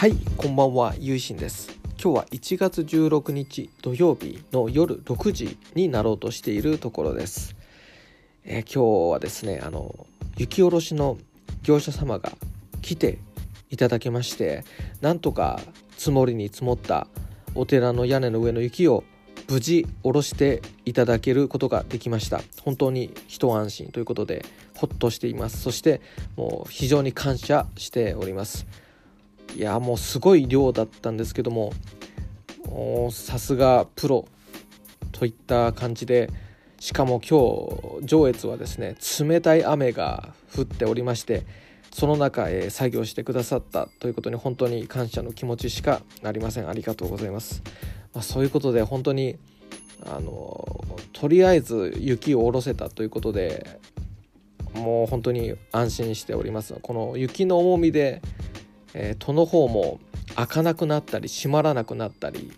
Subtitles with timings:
[0.00, 1.78] はいこんばんはゆいしんです。
[2.02, 7.54] 今日は1月16日土曜日の夜6時になろうとしているところです、
[8.46, 10.06] えー、今日はですねあの
[10.38, 11.18] 雪下ろしの
[11.62, 12.32] 業者様が
[12.80, 13.18] 来て
[13.68, 14.64] いただきまして
[15.02, 15.60] なんとか
[15.98, 17.06] 積もりに積もった
[17.54, 19.04] お寺の屋根の上の雪を
[19.50, 22.40] 無事下ろしていただけることができました。
[22.62, 24.46] 本当に一安心ということで
[24.78, 25.60] ほっとしています。
[25.60, 26.00] そして
[26.36, 28.66] もう非常に感謝しております。
[29.56, 31.72] いやもうすごい量だったんですけども
[33.10, 34.26] さすがプロ
[35.12, 36.30] といった感じで
[36.78, 41.44] しかも今日上越はですね冷たい雨が降っておりまして
[41.92, 46.68] その中、へ作業してくださったということに本当に感謝の気持ちしかありません。
[46.68, 47.62] ありがとうございます、
[48.14, 49.38] まあ、そういうことで本当に
[50.06, 53.80] あのとりあえず雪を下ろせたということで
[54.72, 56.74] もう本当に安心しております。
[56.80, 58.22] この雪の重みで
[58.94, 60.00] えー、戸の方も
[60.34, 62.52] 開かなくなったり閉まらなくなったり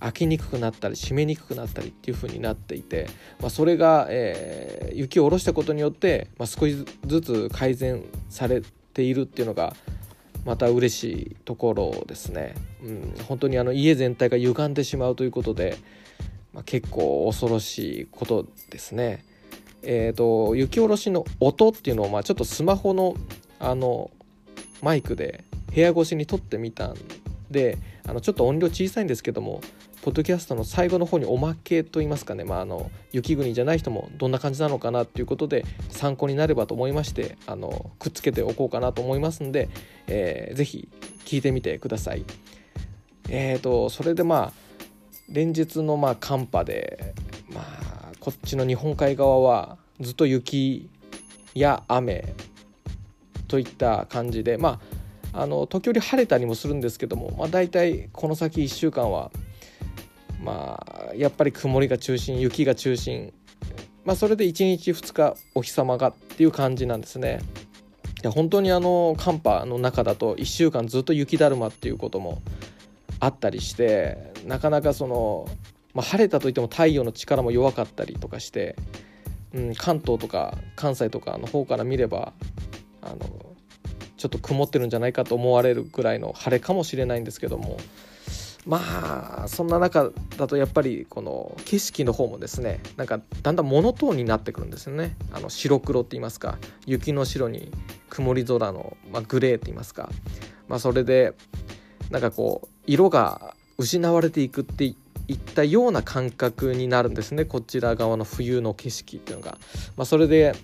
[0.00, 3.08] 開きにくくなったり閉めにくくなったりっていう風になっていて、
[3.40, 8.62] まあ、それが、えー、雪を下ろしたことによって、まあ、少しずつ改善され
[8.92, 9.74] ているっていうのが
[10.44, 12.54] また嬉しいところですね。
[12.82, 15.78] うん、本当にあの家全体が歪んでしまうということで、
[16.52, 19.24] まあ、結構恐ろしいことですね。
[19.82, 23.14] えーと、雪下ろしの音っていうのを、まあ、ちょっとスマホの
[23.58, 24.10] あの
[24.82, 26.94] マイクで部屋越しに撮ってみたん
[27.50, 29.60] であのちょっと音量小さいんですけども
[30.02, 39.70] ポッドキャストの最後の方におまけといいますかね、まあ、あの雪国じゃない人もどんな感じなのかなっていうことで参考になればと思いましてあのくっつけておこうかなと思いますんで、
[40.06, 40.90] えー、ぜひ
[41.24, 42.24] 聞いてみてください。
[43.30, 44.52] えーと、それでまあ
[45.30, 47.14] 連日のまあ寒波で、
[47.50, 50.90] まあ、こっちの日本海側はずっと雪
[51.54, 52.34] や雨
[53.48, 54.93] といった感じでまあ
[55.34, 59.32] あの時折晴れたりもするんですけども、まあ、大体この先1週間は
[60.40, 60.80] ま
[61.10, 63.32] あやっぱり曇りが中心雪が中心、
[64.04, 67.40] まあ、それで1日2日お日様がっていう感じなんですね。
[68.22, 72.40] いや本当にあの寒波の中だと1週間ずっと雪だるまっていうことも
[73.20, 75.46] あったりしてなかなかその、
[75.92, 78.76] まあ、晴れたといっても太陽の力も弱かったりとかして、
[79.52, 82.32] うん、関東とか関西とかの方から見れば
[83.02, 83.53] あの
[84.24, 87.76] ちょっと曇ってるんじゃないかと思われるぐらいの晴れかもしれないんですけども。
[88.66, 95.14] まあそんな中だとやっぱりこの景色の方もですねなんかだんだんモノトーンになってくるんですよね。
[95.32, 97.70] あの白黒って言いますか雪の白に
[98.08, 100.08] 曇り空の、まあ、グレーって言いますか、
[100.66, 101.34] まあ、それで
[102.10, 104.96] なんかこう色が失われていくってい
[105.34, 107.44] ったような感覚になるんですね。
[107.44, 109.58] こちら側の冬の景色っていうのが、
[109.98, 110.54] まあ、それで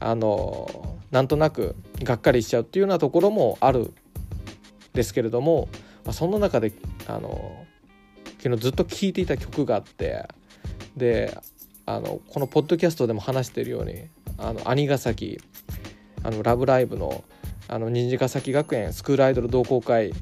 [0.00, 3.92] あのなんとなくがっかりしちゃうっていうようなところもある
[4.94, 5.68] ですけれども、
[6.04, 6.72] まあ、その中で
[7.06, 7.64] あの
[8.38, 10.26] 昨日ずっと聴いていた曲があって
[10.96, 11.38] で
[11.86, 14.08] あのこのポッドキャストでも話してるように
[14.38, 15.40] あの兄ヶ崎
[16.24, 17.22] あのラブライブの
[17.68, 20.12] あの虹ヶ崎学園スクールアイドル同好会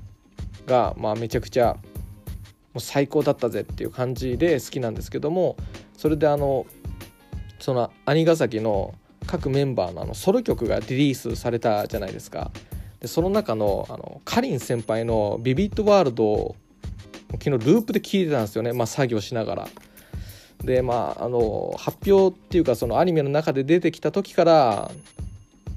[0.66, 5.56] が、まあ、めちゃくちゃもう最高だったぜっていう感じで好きなんですけども
[5.96, 6.66] それであの
[7.58, 8.94] その兄ヶ崎の
[9.30, 12.50] 各メンバーのあのソロ曲がリリースされたじゃないですか。
[12.98, 16.56] でその中のあのかりん先輩の「ビビットワールド」を
[17.34, 19.68] 昨日ループで聴いてたんですよね、まあ、作業しながら。
[20.64, 24.90] でまああの発表っていうかそのアニメの中で出てきた時から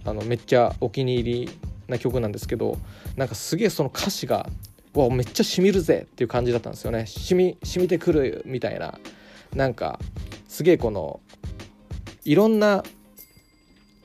[0.03, 1.49] あのめっちゃお気に入り
[1.87, 2.79] な曲なんですけど
[3.15, 4.49] なんかすげえその歌詞が
[4.95, 7.05] 「わめっちゃしみるぜ」っていう感じだったんですよね。
[7.05, 8.97] しみ染みてくるみたいな。
[9.53, 9.99] なんか
[10.47, 11.19] すげえこの
[12.25, 12.83] いろんな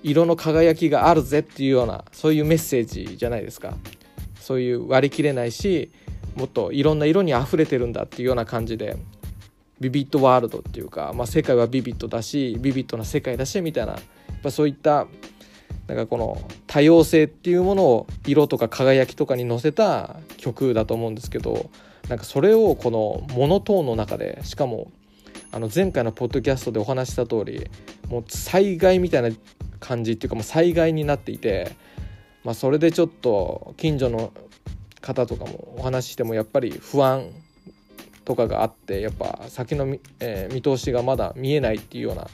[0.03, 3.75] 色の輝きがあるぜっていうようなそういうメッセージじゃないですか。
[4.41, 5.91] そういう割り切れないし
[6.35, 8.97] もっといろんな色に溢れてるんだっていうような感じで
[9.81, 15.07] ビビットワールドっていうか、まあ、世界はビビットだしビビットな世界だしみたいなやっぱそういった
[15.87, 21.71] なんかこの多様性っていうものを色とか輝きとかに乗せた曲だと思うんですけど
[22.09, 24.91] なんかそれをこのモノトーンの中でしかも
[25.51, 27.71] あの前回のポッドキャストでお話した通り
[28.09, 29.31] もう災害みたいな
[29.81, 31.73] 感じっていうかもう災害になっていて、
[32.45, 34.33] まあ、それでちょっと近所の
[35.01, 37.31] 方とかもお話ししてもやっぱり不安
[38.25, 42.29] とかがあってやっぱ先の見,、えー、見通しがまだ見えないっていうような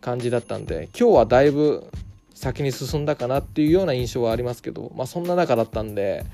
[0.00, 1.86] 感じだったんで今日はだいぶ
[2.34, 6.24] 先に進んだかなっていうような印象はありますけど、まあ、そんな中だったんで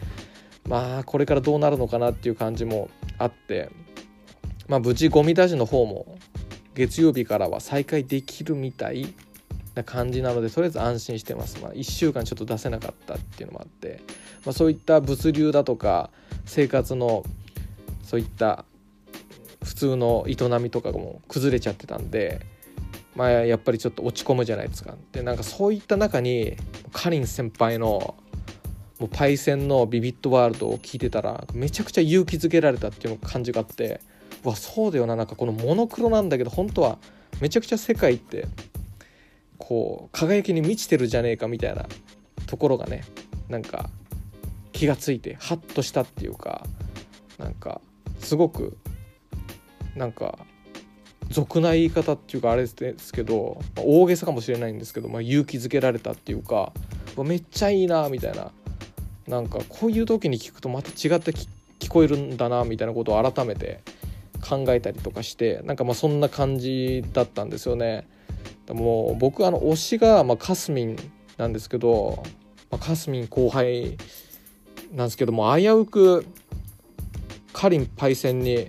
[0.69, 2.89] まあこれからどうなるのかなっていう感じも
[3.19, 3.71] あって、
[4.69, 6.20] まあ、無事ゴミ出しの方も
[6.75, 9.15] 月曜日からは再開できるみたい
[9.75, 14.03] な感じなのでとりあえず安心してます、まあ、1週間ちょっと出せなかったっていうのもあって、
[14.45, 16.11] まあ、そういった物流だとか
[16.45, 17.25] 生活の
[18.03, 18.65] そういった
[19.63, 22.41] 普通の営みとかも崩れちゃってたんで、
[23.15, 24.95] まあ、やっぱりちょっと落ち込むじゃないですか。
[25.13, 26.57] でなんかそういった中に
[26.93, 28.15] かりん先輩の
[28.99, 34.01] もうパイセンのビビットワールドを聞いてたらめちゃくちゃ勇気づけられたっていう感じがあって
[34.45, 35.17] わそうだよな。
[35.17, 36.99] なんかこのモノクロなんだけど本当は
[37.41, 38.47] めちゃくちゃ世界って
[39.59, 41.87] こう輝きに満ちてるじゃねえかみたいな
[42.47, 43.05] ところがね
[43.49, 43.91] なんか
[44.73, 46.67] 気がついてハッとしたっていうか
[47.39, 47.81] なんか
[48.19, 48.77] すごく
[49.95, 50.39] なんか
[51.31, 56.73] 俗な言い方っていうかあれですけど、大げさかもしれないんですけど、まあ、勇気づけられたっていうか
[57.19, 58.51] めっちゃいいなみたいな。
[59.29, 63.81] なんかこういう時に聞くとまた違って聞こえるんだなみたいなことを改めて
[64.41, 68.09] 考えたりとかしてなんかまあそんな感じだったんですよね。
[68.69, 70.97] もう僕あの推しがまあカスミン
[71.37, 72.23] なんですけど、
[72.71, 73.97] まあ、カスミン後輩
[74.93, 76.27] なんですけども危うく
[77.53, 78.69] カリンパイセンに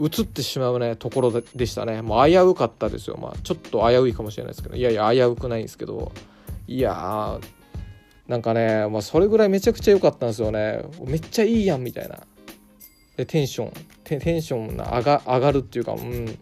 [0.00, 2.02] 移ってしまうねところでしたね。
[2.02, 3.18] もう危うかったですよ。
[3.20, 6.12] まあちょっと危ういかもしれないですけどいやいや危うくないんですけど
[6.66, 7.38] いや
[8.26, 10.84] なんかね、まあ、それぐらいめちゃくちゃ良かったんですよね。
[11.04, 12.20] めっちゃいいやんみたいな。
[13.22, 13.72] でテンション
[14.04, 16.38] テンション上が上がるっていうかうん。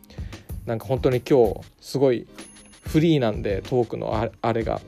[0.66, 2.26] なんか本当に今日すごい
[2.82, 4.80] フリーなんでトークのあれが。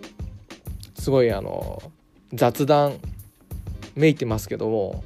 [0.94, 1.82] すごいあの
[2.32, 2.94] 雑談
[3.96, 5.02] めいてますけども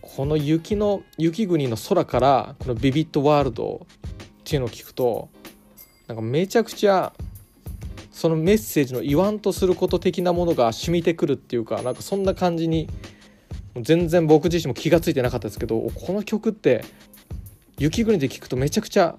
[0.00, 5.28] この雪の雪国の空からこのビビットワールドっていうのを聞くと
[6.08, 7.12] なんかめちゃくちゃ
[8.10, 12.88] そのメッセージの言わんとすること的なものが染みてくるっていうかなんかそんな感じに
[13.82, 16.84] 全然僕自身も気が付いてなかったですけどこの曲って
[17.78, 19.16] 雪国で聞くとめちゃくちゃ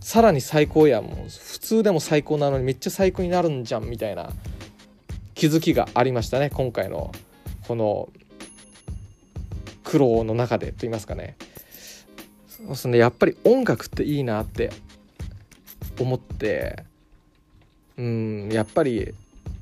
[0.00, 1.00] さらに最高や。
[1.00, 4.30] もう普通でも最高なのにめっちゃ最高になるんじゃんみたいな
[5.34, 7.10] 気づきがありましたね今回の
[7.66, 8.10] この
[9.82, 11.36] 苦労の中でと言いますかね。
[12.48, 12.98] そうですね。
[12.98, 14.70] やっぱり音楽っていいなって
[15.98, 16.84] 思って
[17.96, 19.14] うんやっぱり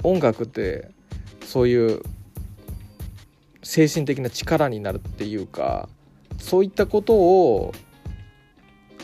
[0.02, 0.90] 音楽って
[1.44, 2.02] そういう
[3.72, 5.88] 精神的な力になるっていうか
[6.38, 7.72] そういったことを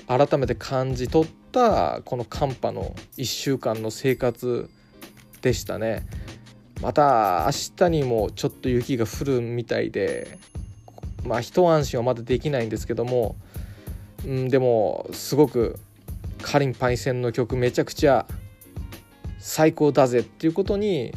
[0.07, 4.69] 改めて感じ取ったこの寒波の1週間の生活
[5.41, 6.07] でしたね。
[6.83, 10.39] また明日にもちょっと雪が降るみたいで
[11.25, 13.37] まあ一安心はまだできないんですけども、
[14.27, 15.79] うん、でもすごく
[16.43, 18.27] カリンパイセンの曲めちゃくちゃ
[19.39, 21.15] 最高だぜっていうことに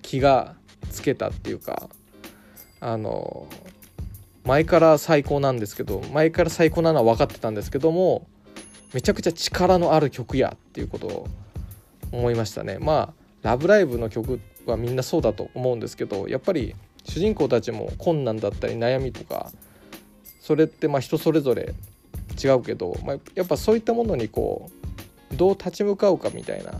[0.00, 0.54] 気が
[0.92, 1.88] つけたっていうか
[2.86, 3.46] あの
[4.44, 8.26] 前から最高なんですけど前から最高なのは分かってたんですけども
[8.92, 11.26] めちゃくちゃ力のある曲やっていうことを
[12.12, 19.50] 思いましたねまあ「ラブライブ!」の曲はみんなそうだと思うんですけどやっぱり主人公たちも困難だったり悩みとか
[20.42, 21.74] それってまあ人それぞれ
[22.42, 24.70] 違うけど、まあ、やっぱそういったものにこ
[25.32, 26.72] うどう立ち向かうかみたいな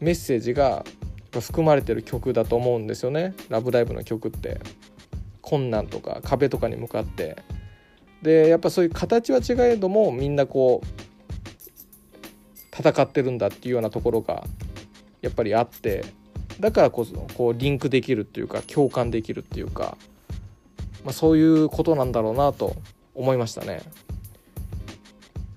[0.00, 0.84] メッセージが
[1.32, 4.60] 含まれてる曲だと思うんですよね「ラブライブ!」の曲って。
[5.52, 7.36] 困難とか壁とかに向かって
[8.22, 10.86] でやっぱそういう形は違えどもみんなこう
[12.74, 14.44] 戦ってるんだっていうようなところが
[15.20, 16.06] やっぱりあって
[16.58, 19.98] だからこそこうリンクできるっていうか共感できるっていうか、
[21.04, 22.74] まあ、そういうことなんだろうなと
[23.14, 23.82] 思いましたね。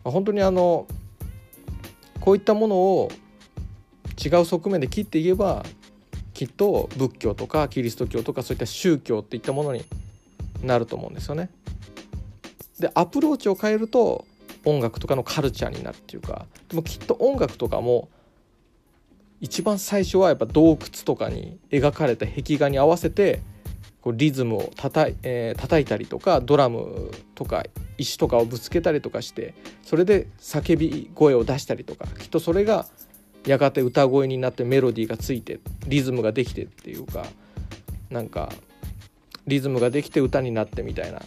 [0.04, 0.88] まあ、本当にあの
[2.20, 3.10] こういったものを
[4.22, 5.64] 違う側面で切っていけば
[6.36, 9.86] きっと仏教とかキリスト教とかそういった宗教っていったものに
[10.62, 11.50] なると思うんですよね。
[12.78, 14.26] でアプローチを変えると
[14.66, 18.10] 音楽とかのカルチャーになるっていうかでもきっと音楽とかも
[19.40, 23.42] 一番最初はやっぱ洞窟とかに描かれた壁画に合わせて
[24.02, 27.64] こうリズムをたたい,、えー、叩いたりとかドラムとか
[27.98, 32.88] 石とかをぶつけたりとかしてそれで叫び声を出したりとかきっとそれが
[33.46, 37.26] やがて歌声になってメロディーがついてリズムができてっていうか
[38.10, 38.50] なんか
[39.48, 41.22] リズムができて歌になってみたいな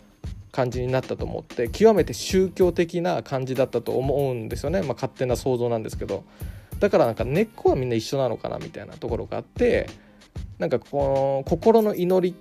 [0.50, 6.24] 感じになったと思って極めて宗教的な感じだったと思うんですよね、まあ、勝手な想像なんですけど。
[6.80, 9.88] だからなんか根っこはみんな一緒なのかなみたいなところがあって
[10.58, 12.36] なんかこの心の祈り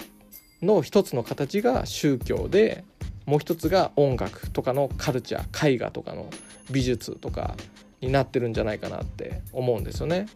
[0.65, 2.83] の一つの形が宗教で
[3.25, 6.29] もう一つが音楽とかのカルチャー絵画とかの
[6.71, 7.55] 美術とか
[8.01, 10.27] になってるんじゃないかなって思うんですよね。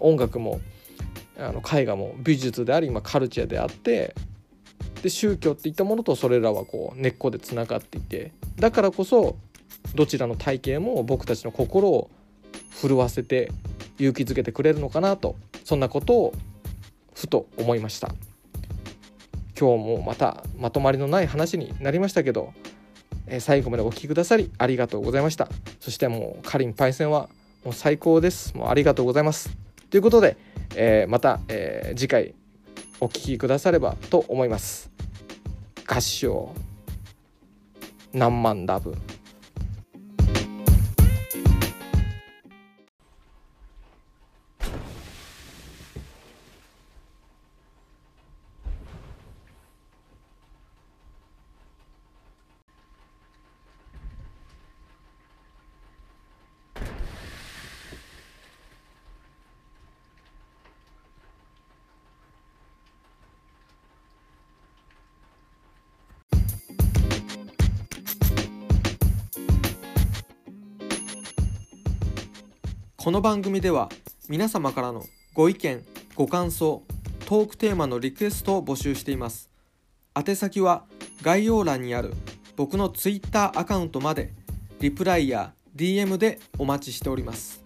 [0.00, 0.60] 音楽も
[1.38, 4.14] あの絵画も美術であり、まあ、カルチャーであって
[5.02, 9.36] で宗教っていったものとそれらはこう根っこでつながっていてだからこそ
[9.94, 12.10] どちらの体系も僕たちの心を
[12.80, 13.50] 震わせて
[13.98, 16.34] 勇気づけてくれるのかなとそんなことを
[17.14, 18.14] ふと思いました
[19.58, 22.54] 今日もまたまとまりのない話になりましたけど、
[23.30, 25.48] えー、最後までお聴きくださりありがとうございました。
[25.80, 27.28] そしてもうかりんパイセンは
[27.64, 28.54] もう最高です。
[28.56, 29.50] もうありがとうございます。
[29.88, 30.36] ということで、
[30.76, 32.34] えー、また、えー、次回
[33.00, 34.90] お聴きくださればと思います。
[35.86, 36.54] 合唱。
[38.12, 38.94] 何万ラブ。
[73.02, 73.88] この番組では
[74.28, 75.82] 皆様からのご意見
[76.16, 76.82] ご感想
[77.24, 79.48] トークテーマのリクエストを募集しています。
[80.14, 80.84] 宛先は
[81.22, 82.12] 概要欄にある
[82.56, 84.34] 僕の Twitter アカウントまで
[84.80, 87.64] リプライや DM でお待ちしております。